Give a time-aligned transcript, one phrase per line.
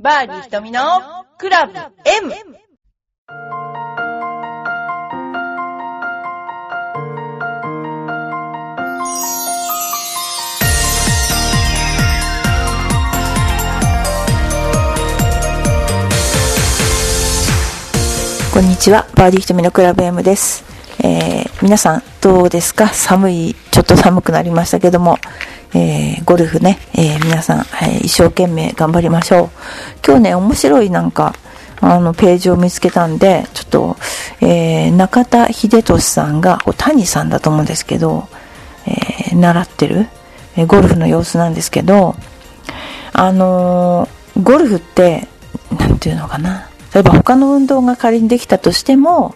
[0.00, 0.80] バーディー瞳の
[1.38, 2.32] クラブ M!
[18.54, 20.62] こんにちは、バーディー瞳のクラブ M です。
[21.02, 22.86] えー皆さんどうですか？
[22.86, 25.18] 寒い、ちょっと寒くなりましたけども、
[25.74, 29.48] えーゴルフね、えー皆さん、はい一生懸命頑張りましょう。
[30.06, 31.34] 今日ね、面白いなんか、
[31.80, 33.96] あの、ページを見つけたんで、ちょっと、
[34.40, 38.28] え中田秀俊さんが、谷さんだと思うんですけど、
[38.86, 40.08] え習ってる、
[40.56, 42.16] えゴルフの様子なんですけど、
[43.12, 44.08] あの
[44.42, 45.28] ゴルフって、
[45.78, 46.68] なんていうのかな。
[46.94, 49.34] 例えば他の運動が仮にできたとしても、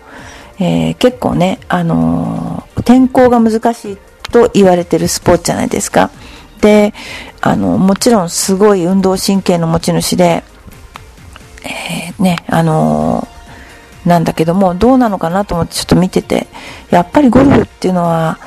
[0.59, 3.99] え結構ね、あの天候が難しい
[4.31, 6.11] と言われてるスポーツじゃないですか。
[6.63, 6.95] で、
[7.43, 10.45] あの、もちろんすごい運動神経の持ち主で、
[11.65, 16.49] えーね、あのーなんだけども、どうなのかなと思ってちょっと見てて、
[16.91, 18.39] やっぱりゴルフっていうのは、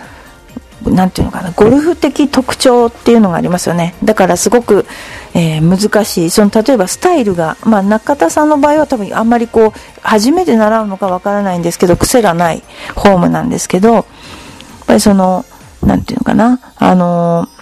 [0.85, 3.95] なんていうのかな、ゴルフ的特徴っていうのがありますよね。
[4.03, 4.85] だからすごく、
[5.33, 6.29] えー難しい。
[6.29, 14.05] その、例えばスタイルが、まあ中田さんの場合は多分あんまりこう、初めて習うのかわからないんですけど、癖がないフォームなんですけど、やっ
[14.87, 15.45] ぱりその、
[15.81, 17.54] なんていうのかな、あのー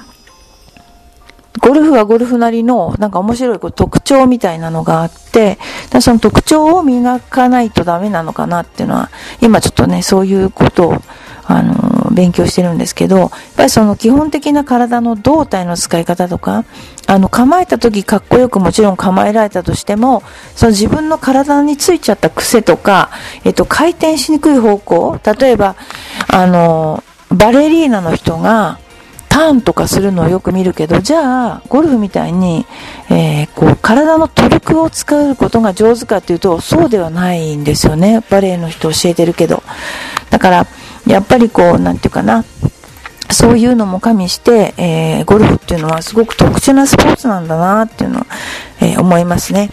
[1.60, 5.60] ゴルフはゴルフなりの、なんか面白いこう特徴みたいなのがあって、
[5.90, 9.10] だその特徴を磨かないとダメなのかなっていうのは、
[9.42, 11.02] 今ちょっとね、そういうことを、
[11.46, 16.64] あの勉強してるんですけど、やっぱりその基本的な体の胴体の使い方とか、
[17.06, 20.24] あの、構えた時かっこよくもちろん構えられたとしても、
[20.56, 23.10] その自分の体についちゃった癖とか、
[23.44, 25.76] えっと、回転しにくい方向、例えば、
[26.30, 28.80] あのバレリーナの人が、
[29.34, 32.68] ターンとかするのをよく見るけど、じゃあ、ゴルフみたいに、
[33.10, 38.24] えーこう、体のトルクを使うことが上手かっていうと、そうではないんですよね。
[38.30, 39.64] バレエの人教えてるけど。
[40.30, 40.68] だから、
[41.08, 42.46] やっぱりこう、なんていうかな、
[43.32, 48.26] そういうのも加味して、えーゴルフっていうのはすごく特殊なスポーツなんだなっていうのを、
[48.82, 49.72] えー思いますね。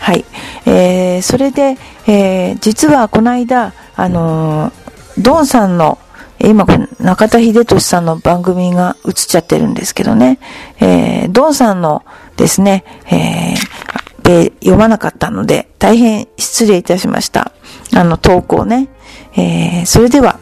[0.00, 0.24] はい。
[0.66, 1.78] えーそれで、
[2.08, 4.72] え実はこの間、あの
[5.16, 5.98] ドンさんの、
[6.38, 6.66] 今、
[7.00, 10.38] 中田秀俊さんの番組が映っちゃってるんですけどね、
[10.80, 12.04] えードンさんの
[12.36, 13.66] ですね、えー
[14.60, 17.52] 読まなかったので、大変失礼いたしました。
[17.94, 18.88] あの、投稿ね。
[19.36, 20.40] えーそれでは、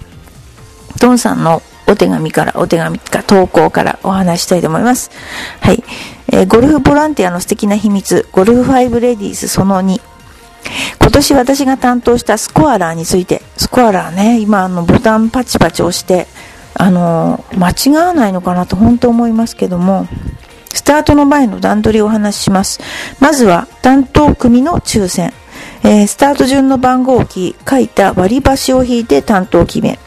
[1.01, 5.11] ドンさんのお手紙から、お手紙か投稿からお話したいと思います。
[5.61, 5.85] はい。
[6.33, 10.01] えーゴルフボランティアの素敵な秘密、ゴルフ5レディースその2。
[11.01, 16.27] 今年私が担当したスコアラーについて、スコアラーね、今あのボタンパチパチ押して、
[16.75, 20.09] あの間違わないのかなと本当思いますけども、
[20.73, 22.81] スタートの前の段取りをお話しします。
[23.21, 25.33] まずは担当組の抽選。
[25.85, 29.99] えースタート順の番号を書いた割り箸を引いて担当決め、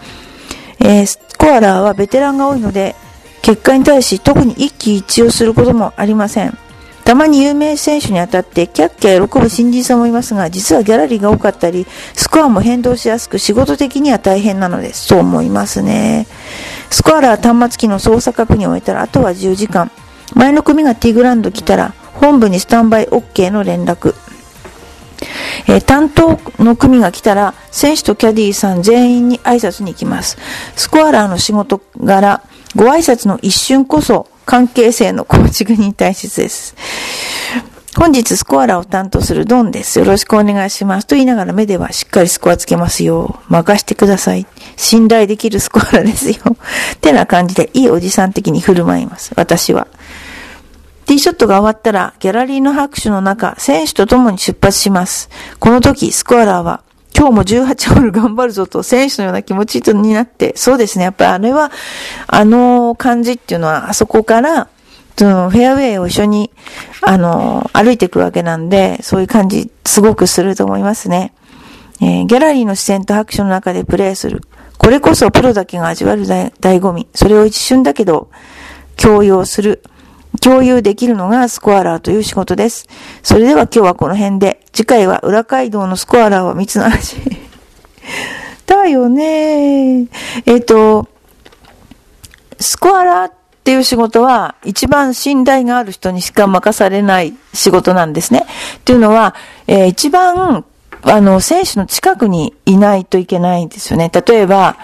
[0.79, 2.95] えースコアラーはベテランが多いので、
[3.43, 6.57] 結果に対し特に一喜一憂することもありません。
[7.07, 15.05] たまに有名選手に当たってキャッキャ喜ぶ新人さんもいますが、実はギャラリーが多かったり、スコアも変動しやすく仕事的には大変なのです。
[15.05, 16.27] そう思いますね。
[16.89, 19.89] スコアラー端末機の操作確認を終えたら、あとは10時間。
[20.33, 24.13] 前の組がティーグランド来たら、本部にスタンバイ OK の連絡。
[25.69, 30.37] えー担当の組が来たら、選手とキャディーさん全員に挨拶に行きます。
[30.75, 32.41] スコアラーの仕事柄、
[32.75, 36.73] ご挨拶の一瞬こそ、関係性の構築に大切です。
[37.97, 39.99] 本日スコアラを担当するドンです。
[39.99, 41.07] よろしくお願いします。
[41.07, 43.41] と言いながら目ではしっかりスコアつけますよ。
[43.49, 44.47] 任してください。
[44.77, 46.35] 信頼できるスコアラですよ。
[46.95, 49.33] ってな感じで、いいおじさん的に振る舞います。
[49.35, 49.87] 私は。
[51.05, 55.29] ティーショットが終わったら、ギャラリーの拍手の中、選手と共に出発します。
[55.59, 56.83] この時、スコアラーは、
[57.17, 61.71] 今日も18ホール頑張るぞと、選手のような気持ちになって、そうですね、やっぱりあれは、
[62.27, 64.67] あの感じっていうのは、あそこから、
[65.17, 66.51] そのフェアウェイを一緒に、
[67.01, 71.33] あの歩いていくわけなんで、そういう感じ、すごくすると思いますね。
[72.01, 74.43] えーギャラリーの視線と拍手の中でプレーする。
[74.77, 77.07] これこそプロだけが味わえる醍醍醐味。
[77.15, 78.29] それを一瞬だけど、
[78.95, 79.81] 強要する。
[80.47, 82.87] 共有できるのがスコアラーという仕事です。
[83.21, 87.17] それでは今日はこの辺で、次回は裏街道のスコアラーは蜜の味。
[88.65, 90.07] だよね
[90.45, 91.09] えっ、と、
[92.61, 93.33] スコアラーっ
[93.65, 98.45] ていう仕事は一番信頼がある人にしか任されない仕事なんですね。
[98.77, 99.35] っていうのは、
[99.67, 100.63] えー一番、
[101.01, 104.09] あの、選手の近くにいないといけないんですよね。
[104.25, 104.77] 例えば、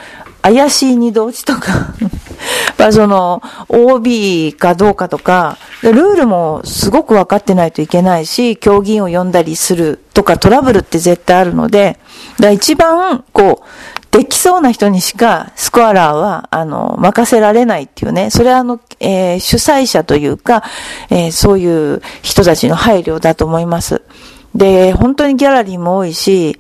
[0.44, 1.94] 怪しい二度落ちとか、
[2.78, 11.98] まあその、OB かどうかとか、ルールもすごく分かってないといけないし、競技員を呼んだりするとかトラブルって絶対あるので、
[12.40, 18.30] だ一番、こう、できそうな人にしかスコアラーは、あの、任せられないっていうね。
[18.30, 20.64] それはあの、えー、主催者というか、
[21.10, 24.04] えー、そういう人たちの配慮だと思います。
[24.54, 26.60] で、本当にギャラリーも多いし、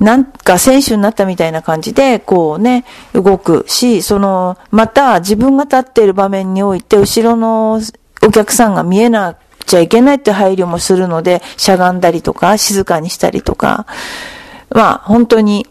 [0.00, 2.84] なんか選手になったみたいな感じで、こうね、
[3.14, 7.80] 動くし、その、また自分が立っている場面において、後ろの
[8.22, 13.86] お客さんが見えなくちゃいけないって配慮もするので、しゃがんだりとか、静かにしたりとか、
[14.70, 15.66] まあ、本当に、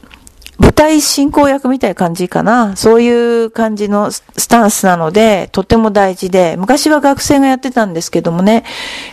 [0.57, 2.77] 舞台進行役みたいな感じかな。
[2.77, 8.63] そういう感じのスタンスなので、とても大事で、昔は学生がやってたんですけどもね、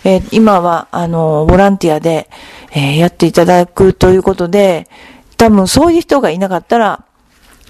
[0.05, 2.31] えー、今は、あの、ボランティアで、
[2.75, 4.89] えー、やっていただくということで、
[5.37, 7.05] 多分そういう人がいなかったら、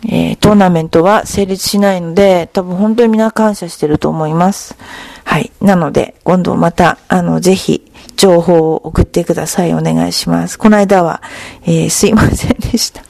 [0.05, 4.77] えー、トーナメントは成立しないので、多分本当にみんな感謝してると思います。
[5.25, 5.53] はい。
[5.61, 9.75] なので、今度また、あの、ぜひ、情報を送ってください。
[9.75, 10.59] お願いします。
[10.59, 11.23] この間は、
[11.65, 13.03] えー、すいませんでした。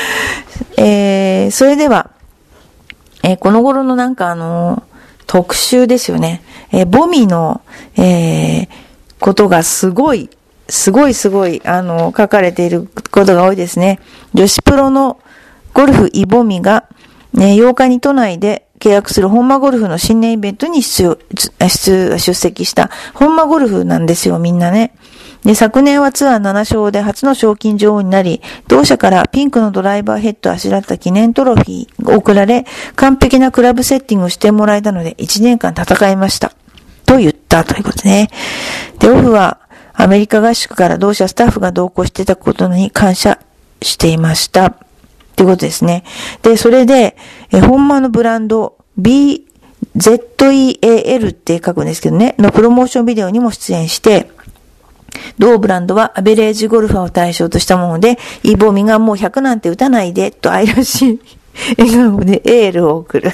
[0.82, 2.10] えー、それでは、
[3.22, 4.82] えー、この頃のなんかあの、
[5.26, 6.42] 特集ですよね。
[6.72, 7.60] えー、ボミの、
[7.96, 8.68] えー、
[9.20, 10.30] ことがすごい
[10.68, 14.00] すごいすごい、あの、書かれていることが多いですね。
[14.32, 15.18] 女子プロの
[15.72, 16.84] ゴルフイボミが、
[17.32, 21.18] ね、8日に都内で契約する本間ゴルフの新年イベントに出
[21.58, 24.94] 出出席した本間ゴルフなんですよ、みんなね。
[25.44, 32.64] で、昨年はツアー7勝で初の賞金女王になり、同社からピンクのドライバーヘッドをあしらった記念トロフィーが贈られ、
[32.96, 36.52] 完璧なクラブセッティングをしてもらえたので、1年間戦いました。
[37.04, 38.30] と言ったということね。
[38.98, 39.58] で、オフは
[39.94, 43.38] アメリカ合宿から同社スタッフが同行してたことに感謝
[43.80, 44.66] していました。
[45.34, 46.04] っていうことですね。
[46.42, 47.16] で、それで、
[47.52, 49.42] え、本間のブランド BZEAL
[51.30, 54.30] って書くんですけどね、のプロモーションビデオにも出演して、
[55.38, 61.20] 同ブランドはアベレージゴルファーを対象としたもので、イボミがもう100なんて打たないで、と愛らしい
[61.78, 63.32] 笑顔でエールを送る。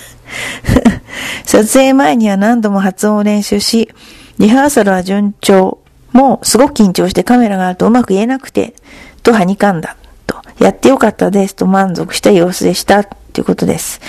[1.45, 3.91] 撮影前には何度も発音を練習し、
[4.39, 5.81] リハーサルは順調。
[6.12, 8.75] もうすごく緊張してカメラがあるとうまく言えなくて、
[9.23, 9.97] とはにかんだ。
[10.27, 11.55] と、やってよかったです。
[11.55, 13.05] と満足した様子でした。
[13.05, 14.01] ということです。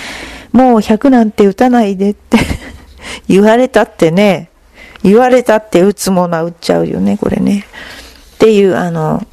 [0.52, 2.38] もう100なんて打たないでって
[3.28, 4.50] 言われたってね、
[5.02, 7.64] 言われたって打つものは打っちゃうよね、これね。
[8.34, 9.24] っていう、あの、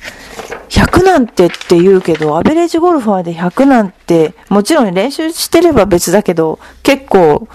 [0.69, 7.47] 100なんてって言うけど、アベレージゴルファーで100なんて、もちろん練習してれば別だけど、結構、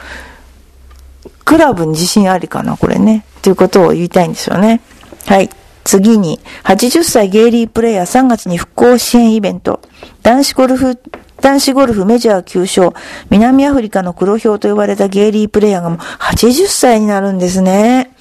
[1.44, 3.24] クラブに自信ありかな、これね。
[3.38, 4.80] っていうことを言いたいんですよね。
[5.26, 5.50] はい。
[5.84, 9.80] 次に、80歳ゲイリープレイヤー3月に復興支援イベント。
[10.22, 10.98] 男子ゴルフ、
[11.42, 12.96] 男子ゴルフメジャー9勝、
[13.28, 18.14] 南アフリカの黒豹と呼ばれたゲイリープレイヤーがもう80歳になるんですね。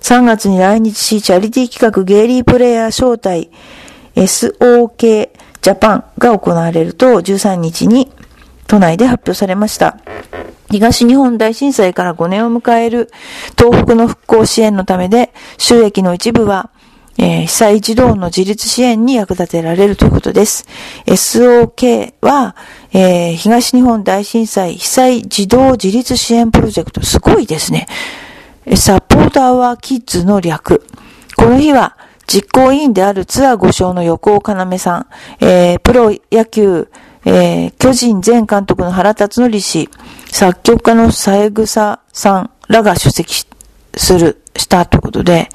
[0.00, 3.50] 3月に来日し、チャリティー企画ゲイリープレイヤー招待
[4.14, 5.30] SOK
[5.62, 8.10] ジャパンが行われると13日に
[8.66, 9.98] 都内で発表されました。
[10.70, 13.10] 東日本大震災から5年を迎える
[13.56, 16.70] 東北の復興支援のためで、収益の一部は、
[17.18, 20.66] えー、被災児童の自立支援に役立てられるということです。
[21.06, 22.56] SOK は、
[22.92, 27.04] えー、東日本大震災被災児童自立支援プロジェクト。
[27.04, 27.86] すごいですね。
[28.74, 30.84] サポーターはキッズの略。
[31.36, 31.96] この日は、
[32.26, 35.06] 実行委員であるツアー5勝の横尾要さん、
[35.40, 36.88] えー、プロ野球、
[37.26, 39.90] えー、巨人前監督の原辰徳氏、
[40.30, 42.00] 作曲家の三枝さ
[42.38, 43.44] んらが出席
[43.96, 45.48] する、したということで、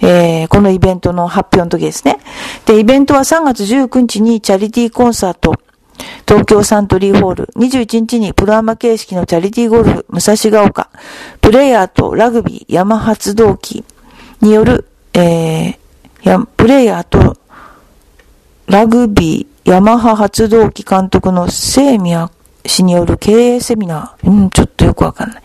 [0.00, 2.18] えー、このイベントの発表の時ですね。
[2.66, 5.54] で、イベントは3月19日にチャリティーコンサート、
[6.26, 10.90] 東京サントリーホール、21日にプロアマ形式のチャリティーゴルフ、武蔵ヶ丘、
[11.40, 13.84] プレイヤーとラグビー山発動機
[14.40, 17.36] による、えー、プレイヤーと
[18.66, 22.30] ラグビーヤマハ発動機監督の聖宮
[22.66, 24.30] 氏による経営セミナー。
[24.30, 25.42] うん、ちょっとよくわかんない。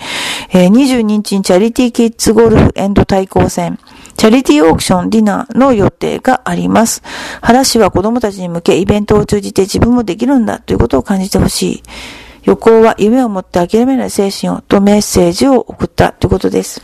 [0.51, 3.77] えー、22日にチャリティーキッズゴルフエンド対抗戦、
[4.15, 7.03] チャリティーオークションディナーの予定があります。
[7.41, 11.83] 原氏は子供たちに向けイベントを通じて自分もできるんだということを感じてほしい。
[12.43, 16.81] 横尾は夢を持って諦めない精神をとメッセージを送ったということです。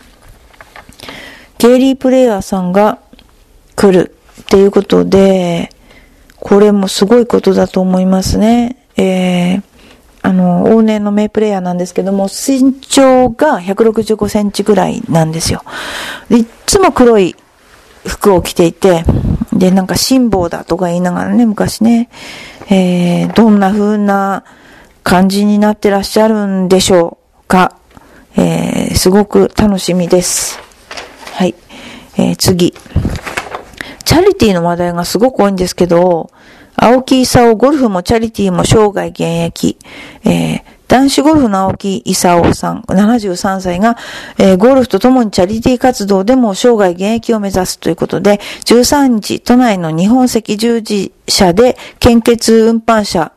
[1.58, 3.00] ゲイリープレイヤーさんが
[3.76, 5.73] 来るっていうことで、
[6.44, 8.76] これもすごいことだと思いますね。
[8.98, 9.64] えー、
[10.24, 15.64] あの、往年の名プレイヤーなんですけども、身長が165センチぐらいなんですよ。
[16.30, 17.38] いつも黒い
[18.06, 19.06] 服を着ていて、
[19.54, 22.10] で、なんか辛抱だとか言いながらね、昔ね、
[22.70, 24.44] えー、どんな風な
[25.02, 27.78] 感じになってらっしゃるんでしょうか、
[28.36, 30.60] えー、すごく楽しみです。
[31.36, 31.56] はい。
[32.18, 32.74] えー、次。
[34.06, 36.30] チャリティーの話題がすごく多いんですけど、
[36.76, 39.78] 青木勲ゴルフもチャリティーも生涯現役、
[40.24, 43.98] えー、男子ゴルフの青木勲さん、73歳が、
[44.38, 53.32] えー、ゴルフとともにチャリティー活動でも生涯現役を目指すということで、13日、都内の日本赤十字社で献血運搬車、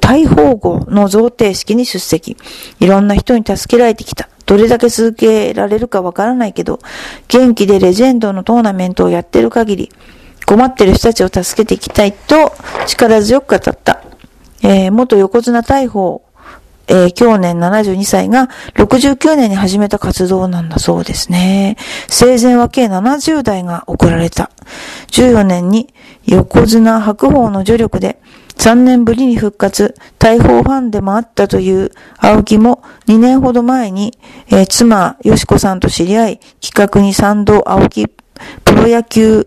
[0.00, 2.36] 大宝号の贈呈式に出席。
[2.80, 4.28] いろんな人に助けられてきた。
[4.46, 6.80] どれだけ続けられるかわからないけど、
[7.28, 9.92] 元気でレジェンドのトーナメントをやってる限り、
[10.46, 12.52] 困ってる人たちを助けていきたいと
[12.86, 14.02] 力強く語った。
[14.62, 16.22] えー、元横綱大砲、
[16.86, 21.76] えー、去年72歳が69年に始めた活動なんだそうですね。
[22.08, 24.50] 生前は計70代が送られた。
[25.08, 25.92] 14年に
[26.26, 28.18] 横綱白鵬の助力で
[28.64, 34.16] 3年ぶりに復活、大砲ファンでもあったという青木も2年ほど前に、
[34.48, 39.46] えー、妻、よしこさんと知り合い、企画に賛同青木プロ野球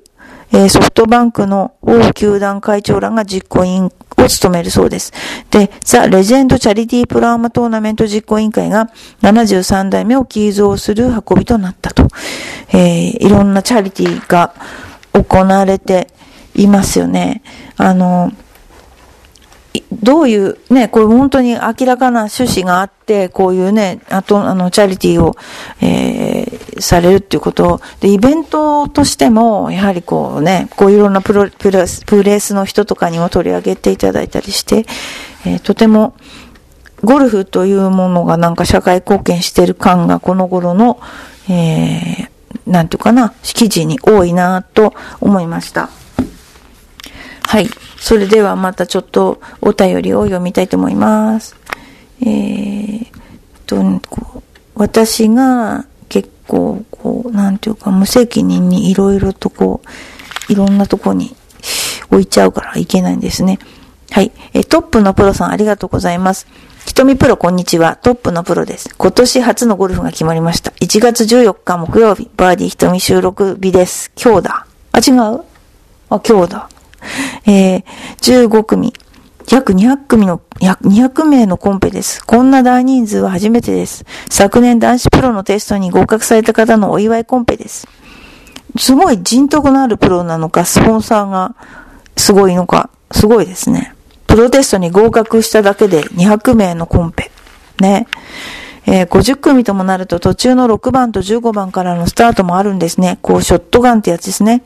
[0.53, 3.91] えー、ソフトバンクの王球団会長らが実行委員を
[4.29, 5.11] 務めるそうです。
[5.51, 8.89] で、ザ・レジェンド・チャリティー・プロアマトーナメント実行委員会が
[9.23, 12.07] 73代目を寄贈する運びとなったと。
[12.69, 14.53] えー、いろんなチャリティーが
[15.11, 16.07] 行われて
[16.55, 17.41] いますよね。
[17.75, 18.31] あの、
[19.91, 25.35] どういう、ね、これ本当に明らかな趣旨があって、こういうね、あと、あの、チャリティーを、
[25.81, 34.85] えー、されるっていうことで、イベントとしても、やはりこうね、こういろんなプロ、プレス、プレスの人とかにも取り上げていただいたりして、
[35.45, 36.15] えー、とても、
[37.03, 40.99] ゴルフというものがなんか社会貢献してる感がこの頃の、
[41.49, 42.29] えー、
[42.65, 45.89] なんていうかな、記事に多いなと思いました。
[47.47, 47.69] はい。
[47.97, 51.55] それではまたちょっとお便りを読みたいと思います。
[52.21, 53.07] えー、
[53.65, 54.01] と、
[54.75, 59.79] 私が結構、こう、なんていうか、無責任にいろいろとこ
[60.49, 61.37] う、いろんなとこに
[62.11, 63.59] 置いちゃうからいけないんですね。
[64.11, 64.33] はい。
[64.53, 66.47] えトップのプロさんありがとうございます。
[66.85, 67.95] ひとみプロこんにちは。
[67.95, 68.93] トップのプロです。
[68.97, 70.71] 今年初のゴルフが決まりました。
[70.81, 74.11] 1月14日木曜日、バーディーひとみ収録日です。
[74.21, 74.67] 今日だ。
[74.91, 75.43] あ、違う
[76.09, 76.69] あ、今日だ。
[77.45, 77.83] えー、
[78.19, 78.93] 15組、
[79.49, 82.25] 約200組の、約200名のコンペです。
[82.25, 84.05] こんな大人数は初めてです。
[84.29, 87.87] 昨年男子プロのテストに合格された方のお祝いコンペです。
[88.77, 91.55] すごい人徳のあるプロなのか、スポンサーが
[92.17, 93.93] すごいのか、すごいですね。
[94.27, 97.31] プロテストに合格しただけで200名のコンペ。
[97.79, 98.07] ね。
[98.85, 103.19] えー、50組ともなると途中の6番と15番からのスタートもあるんですね。
[103.21, 104.63] こう、ショットガンってやつですね。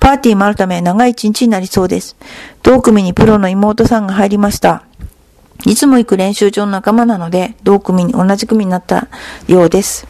[0.00, 2.16] パーティーもあるため長い一日になりそうです。
[2.62, 4.84] 同組にプロの妹さんが入りました。
[5.64, 9.08] いつも行く練習場の仲間なので、同組に、同じ組になった
[9.46, 10.06] ようです。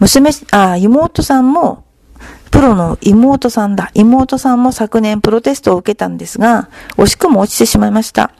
[0.00, 1.84] 娘、あ、妹さんも、
[2.50, 3.90] プロの妹さんだ。
[3.94, 8.32] 妹さんも昨年プロテストを受けたんですが、惜しくも落ちてしまいました。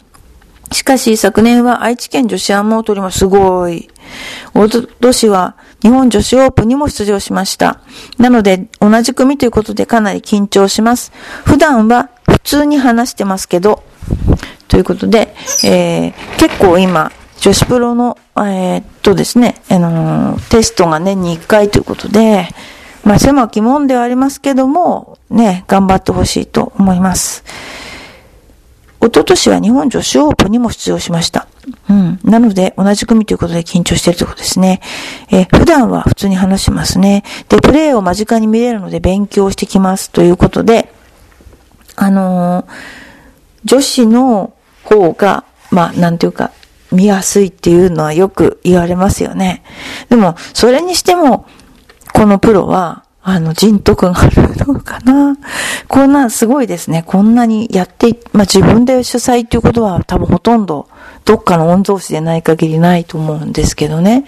[0.72, 3.20] しかし昨年は愛知県女子アマを取ります。
[3.20, 3.88] すごい。
[4.54, 7.80] おととしは日本女子オープンにも出場しました。
[8.18, 11.12] なので同じ組ということでかなり緊張します。
[11.44, 13.82] 普段は普通に話してますけど、
[14.68, 15.34] ということで、
[15.64, 17.10] えー、結構今、
[17.40, 22.48] 女子プロの、えー、っとですね、あのー、テストが年に1回ということで、
[23.04, 27.44] まあ狭き門ではありますけども、ね、頑張ってほしいと思います。
[29.00, 31.46] 一昨年は日本女子オープンにも出場しました。
[31.88, 32.18] うん。
[32.22, 34.80] なので、同じ組ということで緊張しているということですね。
[35.30, 37.24] え普段は普通に話しますね。
[37.48, 40.92] で、プレイを間近に見れるので勉強してきますということで、
[41.96, 42.66] あのー、
[43.64, 44.52] 女子の
[44.84, 46.50] 方が、まあ、なんていうか、
[46.92, 49.62] 見やすいっていうのはよく言われますよね。
[50.08, 51.46] でも、それにしても、
[52.12, 55.36] このプロは、あの、人徳があるのかな？
[55.88, 57.02] こんな、すごいですね。
[57.06, 60.88] こんなにやって、まあ、自分で主催っていうことは多分ほとんど、
[61.26, 64.24] どっかの御曹司でない限りないと思うんですけどね。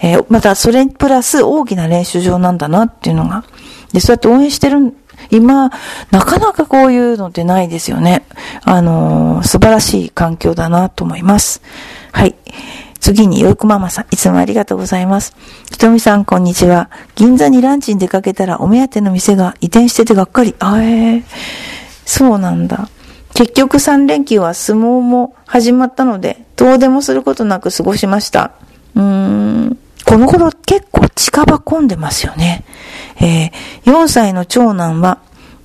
[0.00, 3.44] えー、また、それプラス大きな練習場なんだなっていうのが。
[3.92, 4.94] で、そうやって応援してる、
[5.30, 5.70] 今、
[6.10, 8.24] なかなかこういうのってないですよね。
[8.64, 11.60] あのー、素晴らしい環境だなと思います。
[12.10, 12.34] はい。
[13.00, 15.34] 次に、よいこママさん、いつもありがとうございます。
[15.72, 16.90] ひとみさん、こんにちは。
[17.16, 20.54] 銀座にランチに出かけたら、お目当ての店が移転しててがっかり。
[20.58, 21.24] あえー、
[22.04, 22.90] そうなんだ。
[23.34, 28.52] 結局3連休は相撲も始まったので、どうでもすることなく過ごしました。
[28.94, 29.78] うーん。
[30.04, 32.64] この頃結構近場混んでますよね。
[33.16, 35.20] えー、4歳の長男は、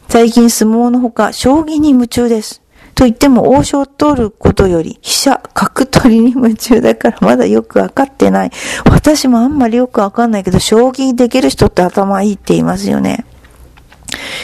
[0.08, 2.62] 最近相撲のほか、将棋に夢中です。
[2.96, 8.52] と言っても王将を取ることより飛車角取りに夢中だからまだよくわかってない。
[8.84, 13.26] 私もあんまりよくわかんないけど、将棋できる人って頭いいって言いますよね。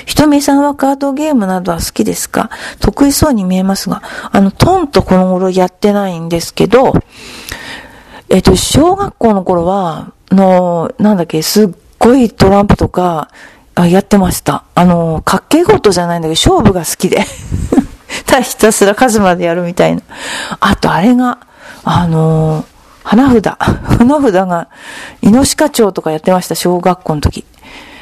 [0.05, 2.49] ひとみさんはカードゲームなどは好きですか？
[2.79, 4.01] 得意そうに見えますが、
[4.31, 6.93] あの、トンとこの頃やってないんですけど、
[8.29, 13.27] えっと、小学校の頃は、の、なんだっけ、すっごいトランプとか、
[13.75, 14.63] あやってました。
[14.75, 17.25] あの、かっけごとじゃないんだけど、勝負が好きで。
[18.25, 20.01] たひたすら数までやるみたいな。
[20.59, 21.39] あと、あれが、
[21.83, 22.65] あの、
[23.03, 23.45] 花札。
[23.97, 24.67] 花札が、
[25.21, 27.45] イノシカ町とかやってました、小学校の時。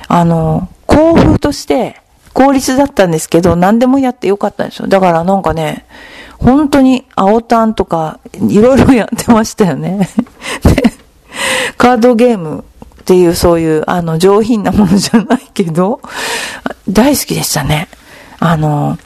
[0.07, 2.01] あの、校風として、
[2.33, 4.87] 公立だったんですけど、何でもやってよかったんですよ。
[4.87, 5.85] だからなんかね、
[6.37, 10.09] 本当に青タンとか、いろいろやってましたよね。
[10.63, 10.83] で、
[11.77, 12.63] カードゲーム
[13.01, 16.01] っていうそういう、あの、上品なものじゃないけど、
[16.87, 17.87] 大好きでしたね。
[18.39, 18.97] あの、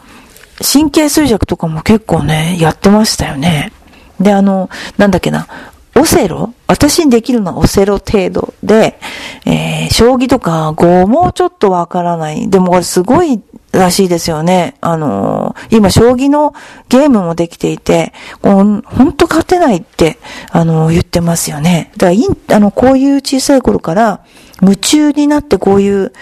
[0.64, 3.74] 神経衰弱とかも結構ね、やってましたよね。
[4.20, 5.48] で、あの、なんだっけな、
[5.96, 6.54] オセロ？
[6.68, 9.00] 私にできるのはオセロ程度で、
[9.46, 12.50] えー、将棋とか語もちょっとわからない。
[12.50, 13.42] でもこれすごい
[13.72, 14.76] らしいですよね。
[14.82, 16.56] あのー、今、将棋の
[16.90, 18.82] ゲームもできていて、ほん
[19.14, 20.18] と勝てないって、
[20.52, 21.92] あのー、言ってますよね。
[21.98, 22.16] だか
[22.48, 24.22] ら、あの、こういう小さい頃から、
[24.64, 26.14] 夢中になってこういう、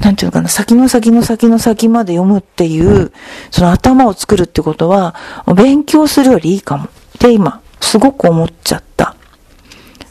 [0.00, 3.12] なんていうのかな、先の先の先の先まで読むっていう、
[3.50, 5.14] その頭を作るってことは、
[5.54, 6.84] 勉強するよりいいかも。
[6.84, 9.14] って今、すごく思っちゃった。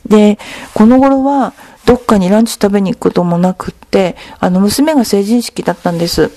[0.06, 0.38] で、
[0.74, 1.54] この頃は、
[1.86, 6.32] どっかにランチ食べに行くこともなくって、あの、娘が成人式だったんです。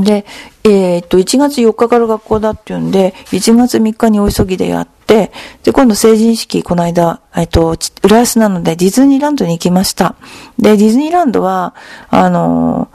[0.00, 0.24] で、
[0.64, 5.32] えー、っと、1月4日から学校だっていうんで、1月3日にお急ぎでやって、
[5.62, 10.14] で、今度成人式、この間、えっと、浦安なのでディズニーランドに行きました。
[10.58, 11.74] で、ディズニーランドは、
[12.08, 12.88] あの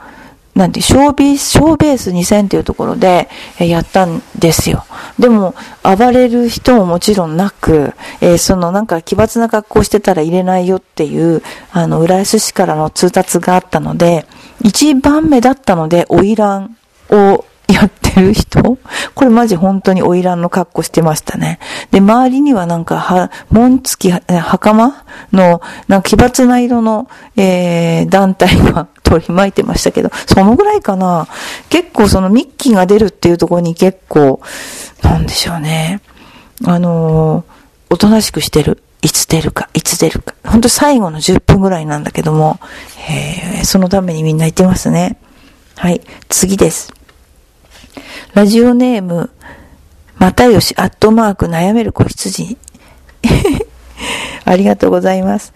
[0.58, 3.28] なんて、小ビース、小ベース2000っていうところで、
[3.60, 4.84] えやったんですよ。
[5.16, 14.26] でも、暴れる人ももちろんなく、えー、そのなんか奇抜な格好してたら入れないよっていう、あの、浦安市からの通達があったので、
[14.60, 16.68] 一番目だったので、花魁
[17.10, 18.78] をやってる人？
[19.14, 21.58] これマジ本当に花魁の格好してましたね。
[21.90, 31.28] で、周りにはなんか、は、紋付き、袴の、なんか奇抜な色の、えー、団体が取り巻いてましたけど、そのぐらいかな。
[31.68, 34.40] 結構そのミッキーが出るっていうところに結構、
[35.02, 36.00] なんでしょうね。
[36.64, 37.44] あのー、
[37.90, 38.82] おとなしくしてる。
[39.00, 40.34] いつ出るか、いつ出るか。
[40.44, 42.58] ほんと最後の10分ぐらいなんだけども、
[43.08, 45.18] えー、そのためにみんな言ってますね。
[45.78, 46.92] はい、次です。
[48.34, 49.30] ラジオネーム、
[50.16, 52.58] またよし、アットマーク、悩める子羊。
[54.44, 55.52] ありがとうございます。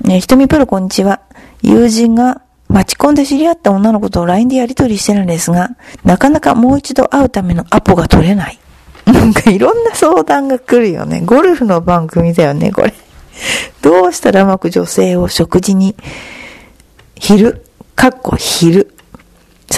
[0.00, 1.20] ね、ひとみプロこんにちは。
[1.60, 8.58] 友人が待ち込んで知り合った女の子と LINE でやり取りしてるんですが、なかなかもう一度会うためのアポが取れない。
[9.04, 11.20] なんかいろんな相談が来るよね。
[11.20, 12.94] ゴルフの番組だよね、これ。
[13.82, 15.94] どうしたらうまく女性を食事に、
[17.16, 18.94] 昼、かっこ昼、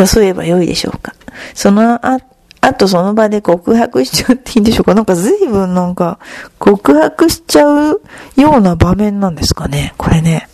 [0.00, 1.14] 誘えばよいでしょうか。
[1.54, 2.18] そのあ、
[2.60, 6.18] あとその場で告白しちゃっていいんでしょうかなんか随分なんか
[6.58, 8.02] 告白しちゃう
[8.36, 10.48] ような場面なんですかねこれね。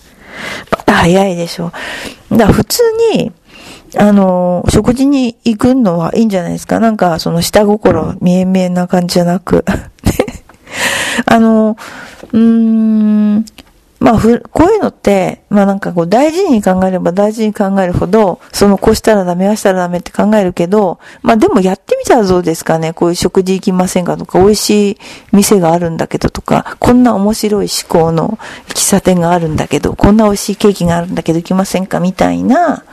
[0.70, 1.72] また早いでしょ
[2.30, 2.36] う。
[2.36, 2.82] だから普通
[3.14, 3.32] に、
[3.96, 9.64] あの、食事に行くのはいいんじゃないですかなんかその下心見え見えな感じじゃなく。
[11.26, 11.76] あの、
[12.32, 13.44] うーん、
[13.98, 22.92] まあ、ふ、こういうのって、まあなんかこう大事に考えれば大事に考えるほど、そのこうしたらダメ、あしたらダメって考えるけど、まあでもやってみたらどうですかね。
[22.92, 24.98] こういう食事行きませんかとか、美味しい
[25.32, 32.84] 店があるんだけどとか、こんな面白い思考の喫茶店があるんだけど、こんな美味しいケーキがあるんだけど行きませんかみたいな、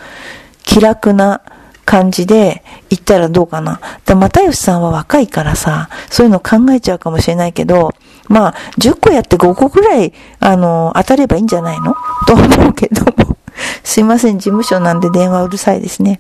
[0.64, 1.42] 気楽な
[1.86, 3.80] 感じで行ったらどうかな。
[4.06, 7.94] で、又吉さんは若いからさ、そういうの考えちゃうかもしれないけど、
[8.30, 11.96] まあ、10個やって5個ぐらい、あの、当たればいいんじゃないの？
[12.26, 13.38] と思うけども。
[13.84, 16.20] すいません、事務所なんで電話うるさいですね。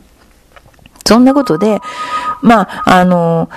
[1.05, 1.79] そんなことで、
[2.41, 3.49] まあ、あの、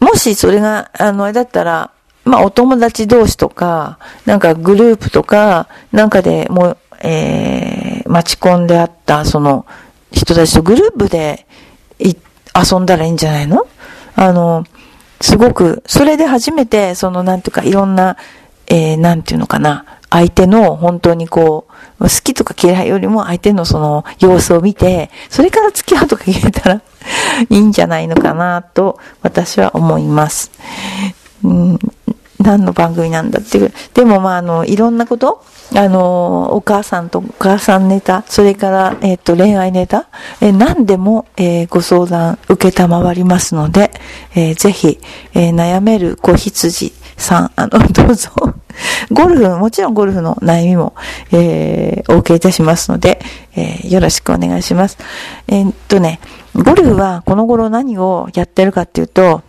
[0.00, 1.90] もしそれが、あの、あれだったら、
[2.24, 9.66] まあ、お友達同士とか、なんかグループとか、なんかでもう、えー、待ち込んであった、その、
[10.14, 11.46] 人たちとグループで、
[11.98, 13.66] 遊んだらいいんじゃないの？
[14.14, 14.64] あの、
[15.20, 18.16] すごく、それで初めて、その、なんていうか、いろんな、
[18.68, 21.66] えー、なんていうのかな、相手の本当にこ
[21.98, 26.82] う、好きとか嫌いよりも相手のその様子を見て、それから付き合うとか言えたら
[27.50, 30.52] いいんじゃないのかなと私は思います。
[31.42, 31.78] うん、
[32.40, 33.72] 何の番組なんだっていう。
[33.94, 35.44] でもまああの、いろんなこと
[35.74, 40.08] あの、お母さんとお母さんネタ、それから、えっ、と、恋愛ネタ、
[40.40, 43.90] え、何でも、えー、ご相談受けたまわりますので、
[44.34, 45.00] えー、ぜひ、
[45.32, 48.30] えー、悩める子羊、さん、あの、 どうぞ。
[49.10, 50.94] ゴルフ、もちろんゴルフの悩みも、
[51.32, 53.20] えー、お受けいたしますので、
[53.54, 54.98] えー、よろしくお願いします。
[55.48, 56.20] えー、っとね、
[56.54, 59.42] ゴルフはこの頃何をやってるかっていうと、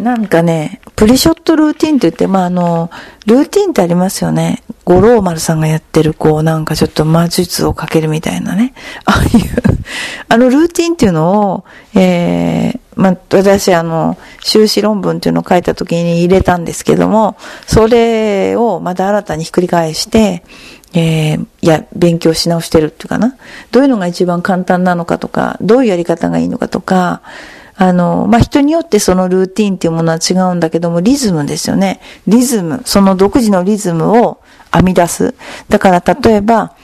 [0.00, 2.90] なんかね、プリショットルーティンって言って、まあ、あの、
[3.26, 4.62] ルーティンってありますよね。
[4.86, 8.72] 五郎丸さんがやってる、こう、なんかちょっと魔術をかけるみたいなね。
[9.04, 9.50] ああいう
[10.28, 17.36] あのルーティンっていうのを、えー、まあ、私、あの、修士論文っていうのを書いた時に入れたんですけども、
[17.66, 20.44] それをまた新たにひっくり返して、
[20.94, 23.36] えー、いや、勉強し直してるっていうかな。
[23.70, 27.20] どういうのが一番簡単なのかとか、どういうやり方がいいのかとか、
[27.80, 31.98] あの、まあ、人によってそのルーティンっていうものは違うんだけども、リズムですよね。
[32.26, 32.82] リズム。
[32.84, 35.34] その独自のリズムを編み出す。
[35.70, 36.74] だから例えば、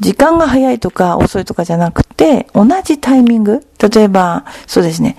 [0.00, 3.66] 時間が早いとか遅いとかじゃなくて、同じタイミング。
[3.80, 5.16] 例えば、そうですね。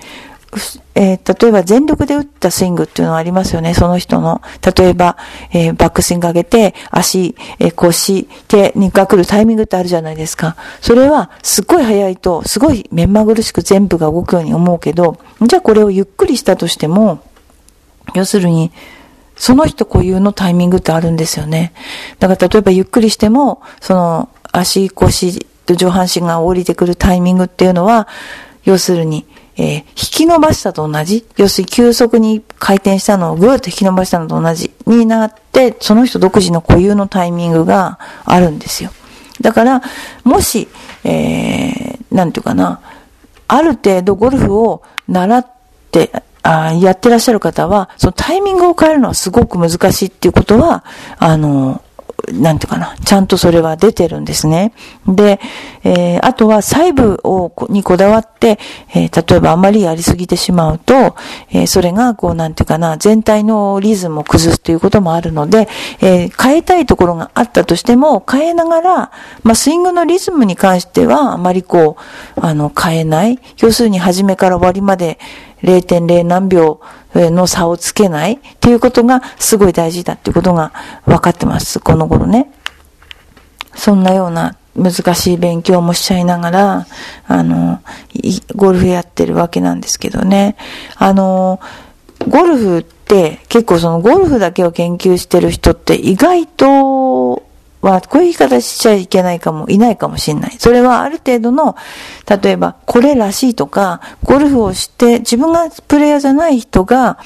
[0.94, 4.42] えー、例えば全力で打ったスイングっていうのはありますよね、その人の。
[4.76, 5.16] 例えば、
[5.52, 10.56] えー、バックスイング上げて、足、えー、腰、手にが来るタイミングってあるじゃないですか。
[10.80, 17.20] それは、すっごい速いと、すごい目まぐるしく全部が動くように思うけど、じゃあこれをゆっくりしたとしても、
[18.14, 18.70] 要するに、
[19.36, 21.72] その人固有のタイミングってあるんですよね。
[22.20, 28.06] だから例えばゆっくりしても、その足腰と上半身が降りてくるタイミングっていうのは、
[28.64, 38.90] 要するに、えー、引き伸ばしたと同じ、要するに急速に回転したのをぐーっと引き伸ばしたのと同じになって、その人独自の固有のタイミングがあるんですよ。
[39.40, 39.82] だから、
[40.24, 40.68] もし、
[41.04, 42.80] えー、なんていうかな、
[43.46, 45.46] ある程度ゴルフを習っ
[45.90, 46.10] て、
[46.42, 50.84] あやってらっしゃる方は、そのタイミングを変えるのはすごく難しいっていうことは、
[51.18, 51.80] あの、
[52.32, 54.72] なんていうかな、ちゃんとそれは出てるんですね。
[55.06, 55.40] で、
[55.82, 58.58] えー、あとは細部を、にこだわって、
[58.94, 61.16] えー、例えばあまりやりすぎてしまうと、
[61.50, 65.68] えー、それが、こう、なんていうかな、全体のリズムを崩すということもあるので、
[66.00, 69.10] え変えたいところがあったとしても、変えながら、
[69.42, 71.96] まあ、スイングのリズムに関しては、あまりこ
[72.36, 73.38] う、あの、変えない。
[73.58, 75.18] 要するに、初めから終わりまで、
[75.64, 76.80] 0.0何秒
[77.14, 80.72] の差をつけないっていうことがすごい大事だっていうことが
[81.06, 81.80] 分かってます。
[81.80, 82.50] この頃ね。
[83.74, 86.86] そんなような難しい勉強もしちゃいながら、
[87.26, 87.80] あの、
[88.54, 90.56] ゴルフやってるわけなんですけどね。
[90.96, 91.60] あの、
[92.28, 97.42] ゴルフって結構そのゴルフだけを研究してる人って意外と
[97.84, 100.56] は、こういう言い方しちゃいけないかも、いないかもしれない。
[100.58, 101.76] それはある程度の、
[102.42, 107.18] 例えば、これらしいとか、ゴルフをして、自分がプレイヤーじゃない人が、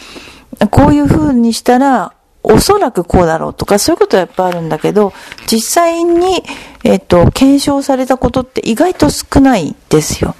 [0.70, 5.12] こういう風にしたら、おそらくこうだろうとか、そういうことはやっぱあるんだけど、
[5.46, 6.42] 実際に、
[6.82, 10.34] えっと、検証されたことって意外と少ないですよ。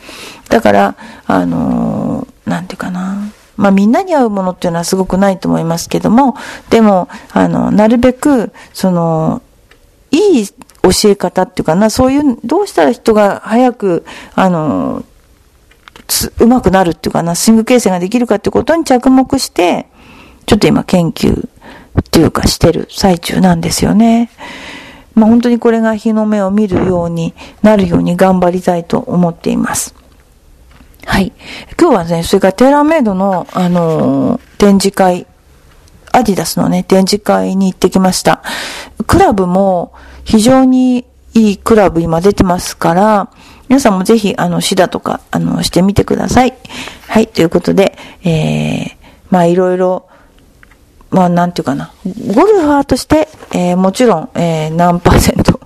[0.48, 3.30] だから、あのー、なんていうかな。
[3.56, 6.36] まあみんなに合うものっていうのはすごくないと思いますけども、
[6.70, 9.42] でも、あの、なるべく、その、
[10.10, 15.04] いい教え方っていうかな、そういう、どうしたら人が早く、あの、
[16.38, 19.86] うまくなるっていうかな、スイング形成ができるかってことに着目して、
[20.46, 24.30] ちょっと今研究っていうかしてる最中なんですよね。
[25.14, 29.94] まあ本当にこれが日の目を見るようになるように頑張りたいと思っています。
[31.04, 31.32] はい。
[31.78, 35.26] 今日はね、それからテーラーメイドの、あのー、展示会
[36.18, 38.42] アディダスのね、展示会に行ってきました。
[39.06, 39.92] クラブも
[40.24, 41.04] 非常に
[41.34, 43.30] いいクラブ今出てますから、
[43.68, 46.54] 皆さんもぜひ、あの、シダとか、あの、してみてください。
[47.06, 48.96] はい、ということで、えー、
[49.30, 50.08] まあいろいろ、
[51.10, 55.60] まあなんていうかな、ゴルファーとして、えー、もちろん、えー、何パーセント。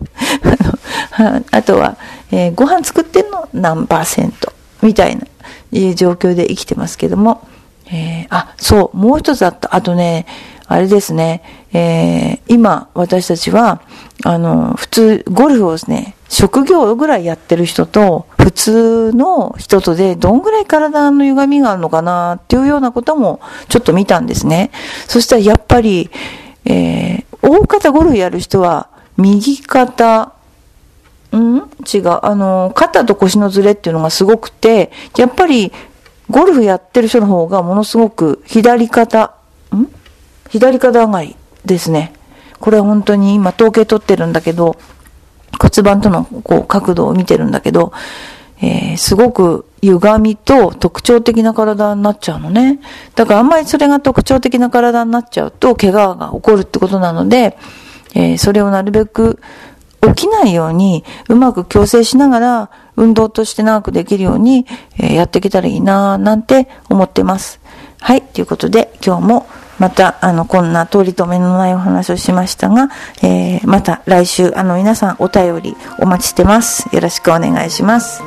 [1.50, 1.96] あとは、
[2.30, 3.48] えー、ご飯作ってんの？
[3.52, 4.52] 何パーセント。
[4.82, 5.26] みたいな、
[5.72, 7.46] いう状況で生きてますけども、
[7.92, 9.74] えー、あ、そう、もう一つあった。
[9.74, 10.26] あとね、
[10.66, 11.42] あれですね、
[11.74, 13.82] えー、今、私たちは、
[14.24, 24.70] あの、普通、ゴルフをですね、職業ぐらいやってる人と、普通の人とで、どんぐらい体の歪みがあるのかな、っていうようなことも、ちょっと見たんですね。
[25.06, 26.10] そしたら、やっぱり、
[26.64, 30.32] えー、大方ゴルフやる人は、右肩、
[31.36, 31.56] ん？
[31.92, 32.18] 違う。
[32.22, 35.72] あの、肩と腰のズレっていうのがすごくて、やっぱり
[36.32, 39.34] ゴルフやってる人の方がものすごく左肩、
[39.74, 39.86] ん？
[40.48, 42.14] 左肩上がりですね。
[42.58, 44.76] これは本当に今統計取ってるんだけど、
[45.60, 47.92] 骨盤とのこう角度を見てるんだけど、
[48.62, 52.80] えー、すごく歪みと特徴的な体になっちゃうのね。
[53.14, 57.58] だからあんまりそれが特徴的な体になっちゃうと怪我が起こるってことなので、
[58.14, 59.38] えー、それをなるべく
[60.02, 64.66] 起きないようにうまく矯正しながら運動として長くできるように、
[64.98, 67.60] えやっていけたらいいなぁなんて思ってます。
[68.00, 68.22] はい。
[68.22, 69.46] ということで今日も
[69.78, 72.88] また、あの、こんな通り留めのないお話をしましたが、
[73.22, 76.88] えー、また来週、あの、皆さんお便りお待ちしてます。
[76.94, 78.22] よろしくお願いします。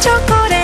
[0.00, 0.59] チョコレート